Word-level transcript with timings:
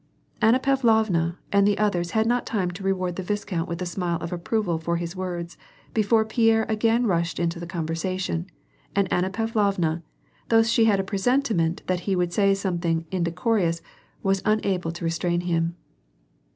Anna 0.41 0.57
Pavlovna 0.57 1.37
and 1.51 1.67
the 1.67 1.77
others 1.77 2.09
had 2.17 2.25
not 2.25 2.43
time 2.47 2.71
to 2.71 2.81
reward 2.81 3.17
the 3.17 3.21
viscount 3.21 3.69
with 3.69 3.79
a 3.83 3.85
smile 3.85 4.17
of 4.17 4.33
approval 4.33 4.79
for 4.79 4.97
his 4.97 5.15
words, 5.15 5.59
before 5.93 6.25
Pierre 6.25 6.63
again 6.67 7.05
rushed 7.05 7.39
into 7.39 7.59
the 7.59 7.67
conversation, 7.67 8.47
and 8.95 9.07
Anna 9.13 9.29
Pavlovna, 9.29 10.01
though 10.49 10.63
she 10.63 10.85
had 10.85 10.99
a 10.99 11.03
presentiment 11.03 11.83
that 11.85 11.99
he 12.09 12.15
would 12.15 12.33
say 12.33 12.55
something 12.55 13.05
indecorous, 13.11 13.83
was 14.23 14.41
unable 14.43 14.89
to 14.91 15.05
restrain 15.05 15.41
him. 15.41 15.75